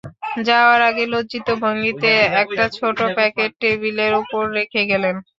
যাওয়ার 0.45 0.81
আগে 0.89 1.03
লজ্জিত 1.07 1.47
ভঙ্গিতে 1.61 2.11
একটা 2.41 2.65
ছোট 2.77 2.97
প্যাকেট 3.17 3.51
টেবিলের 3.61 4.13
ওপর 4.21 4.43
রেখে 4.57 4.81
গেলেন। 4.91 5.15